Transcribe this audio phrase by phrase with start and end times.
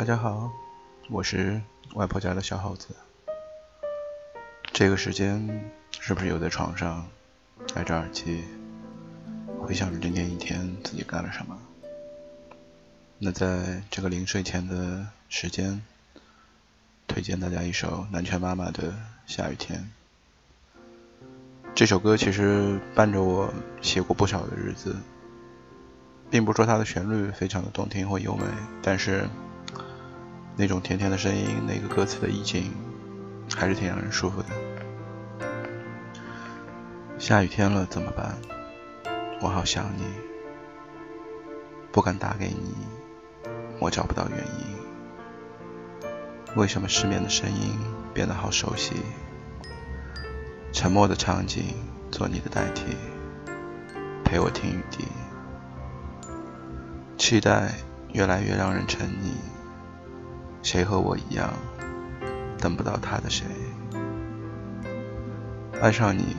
[0.00, 0.50] 大家好，
[1.10, 1.60] 我是
[1.92, 2.96] 外婆家的小耗子。
[4.72, 7.06] 这个时间是不是又在床上
[7.74, 8.42] 戴着耳机，
[9.60, 11.58] 回想着今天一天自己干了什么？
[13.18, 15.82] 那在这个临睡前的时间，
[17.06, 18.92] 推荐大家一首南拳妈妈的
[19.26, 19.86] 《下雨天》。
[21.74, 24.96] 这首歌其实伴着我写过不少的日子，
[26.30, 28.46] 并不说它的旋律非常的动听或优美，
[28.82, 29.28] 但是。
[30.60, 32.70] 那种甜甜的声音，那个歌词的意境，
[33.56, 34.48] 还是挺让人舒服的。
[37.18, 38.36] 下雨天了怎么办？
[39.40, 40.04] 我好想你，
[41.90, 42.74] 不敢打给你，
[43.78, 44.66] 我找不到原因。
[46.56, 47.78] 为什么失眠的声音
[48.12, 48.96] 变得好熟悉？
[50.72, 51.74] 沉默的场景
[52.10, 52.94] 做你的代替，
[54.22, 55.06] 陪我听雨滴。
[57.16, 57.72] 期待
[58.12, 59.32] 越来越让人沉溺。
[60.62, 61.52] 谁和我一样，
[62.58, 63.46] 等不到他的谁？
[65.80, 66.36] 爱上你，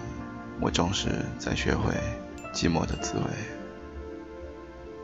[0.59, 1.94] 我总是在学会
[2.54, 3.23] 寂寞的滋味。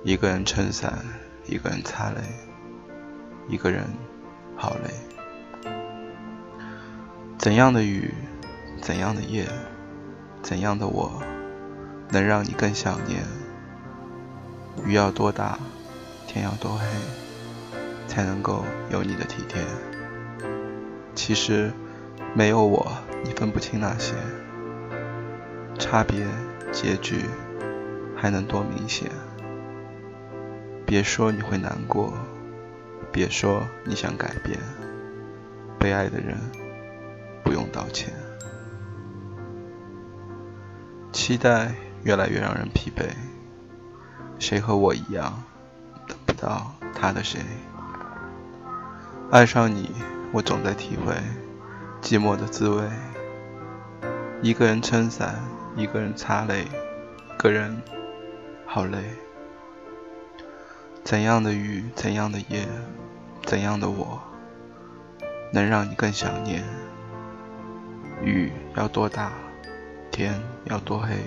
[0.04, 1.04] 一个人撑伞，
[1.48, 2.22] 一个人擦泪，
[3.50, 3.84] 一个人
[4.56, 5.72] 好累。
[7.40, 8.14] 怎样的雨，
[8.82, 9.48] 怎样的夜，
[10.44, 11.22] 怎样的我，
[12.10, 13.24] 能让你更想念？
[14.86, 15.58] 雨要多大，
[16.28, 16.86] 天要多黑？
[18.08, 19.62] 才能够有你的体贴。
[21.14, 21.72] 其实
[22.34, 22.92] 没有我，
[23.24, 24.14] 你分不清那些
[25.78, 26.26] 差别，
[26.72, 27.26] 结局
[28.16, 29.12] 还能多明显？
[30.86, 32.14] 别说你会难过，
[33.12, 34.58] 别说你想改变。
[35.80, 36.38] 被爱的人
[37.44, 38.14] 不用道歉。
[41.12, 41.72] 期待
[42.04, 43.10] 越来越让人疲惫。
[44.40, 45.44] 谁和我一样，
[46.08, 47.42] 等不到他的谁？
[49.30, 49.92] 爱上你，
[50.32, 51.14] 我总在体会
[52.02, 52.88] 寂寞的滋味。
[54.42, 55.44] 一个人撑伞，
[55.76, 57.82] 一个人擦泪，一个人
[58.66, 59.00] 好累。
[61.04, 62.66] 怎样的雨，怎样的夜，
[63.44, 64.22] 怎样的我，
[65.52, 66.64] 能让你更想念？
[68.24, 69.34] 雨要多大，
[70.10, 71.18] 天要多黑，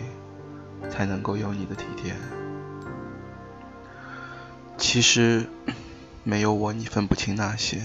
[0.88, 2.14] 才能够有你的体贴？
[4.78, 5.46] 其实。
[6.30, 7.82] 没有我，你分不清那些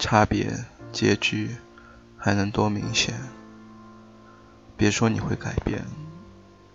[0.00, 1.54] 差别，结局
[2.18, 3.14] 还能多明显？
[4.76, 5.84] 别说你会改变，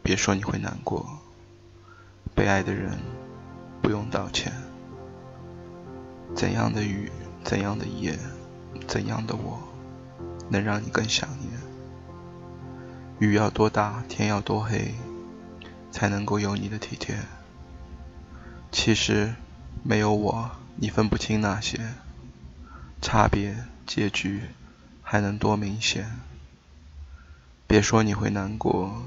[0.02, 1.06] 别说你会难过。
[2.34, 2.98] 被爱的人
[3.82, 4.54] 不用道歉。
[6.34, 7.12] 怎样的雨，
[7.44, 8.18] 怎样的夜，
[8.88, 9.60] 怎样的我，
[10.48, 11.52] 能让你更想念？
[13.20, 14.96] 雨要多大，天要多黑，
[15.92, 17.18] 才能够有你的体贴？
[18.72, 19.34] 其实。
[19.84, 21.79] 没有我，你分不清那些
[23.01, 24.41] 差别，结局
[25.01, 26.19] 还能多明显？
[27.66, 29.03] 别说你会难过，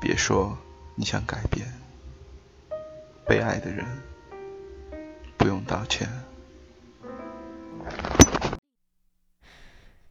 [0.00, 0.58] 别说
[0.94, 1.66] 你想改变。
[3.26, 3.84] 被爱的人
[5.36, 6.08] 不用道歉。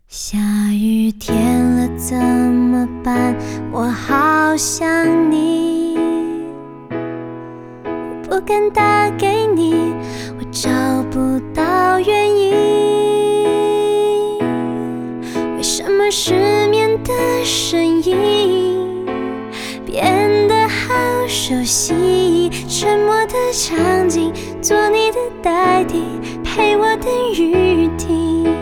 [0.07, 0.38] 下
[0.71, 3.35] 雨天了怎么办？
[3.71, 5.72] 我好想你。
[8.46, 9.94] 敢打给你，
[10.38, 10.70] 我找
[11.09, 12.52] 不到原因。
[15.56, 17.14] 为什么失眠的
[17.46, 19.06] 声音
[19.86, 20.94] 变得好
[21.28, 22.50] 熟悉？
[22.68, 26.04] 沉默的场景，做你的代替，
[26.44, 28.53] 陪我等雨停。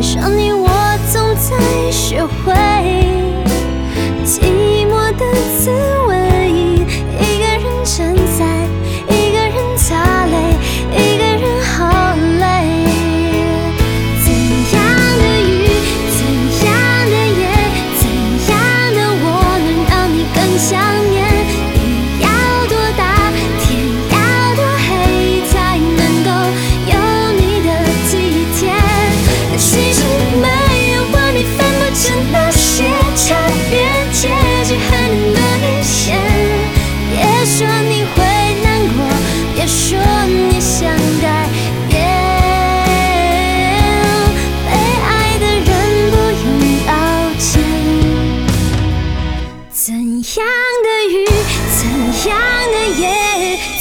[0.00, 0.66] 爱上你我
[1.12, 2.99] 总在学会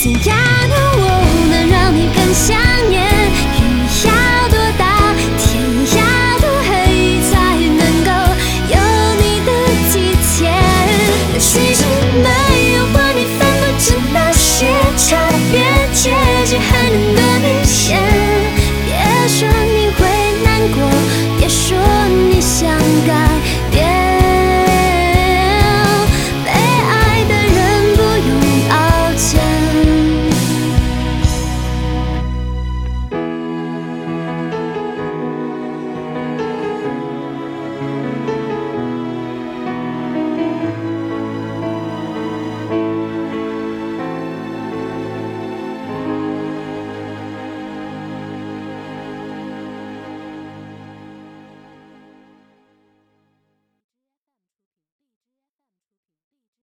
[0.09, 0.35] 天样
[0.69, 1.01] 的我，
[1.51, 2.57] 能让你更想
[2.89, 3.05] 念。
[3.59, 3.61] 雨
[4.05, 4.09] 要
[4.49, 5.61] 多大，天
[5.97, 5.99] 要
[6.39, 8.09] 多黑，才能够
[8.69, 8.75] 有
[9.21, 9.51] 你的
[9.91, 10.49] 体贴。
[11.37, 11.83] 其实
[12.23, 14.65] 没有我，你分不清那些
[14.97, 15.61] 差别，
[15.93, 16.09] 结
[16.45, 17.28] 局很多。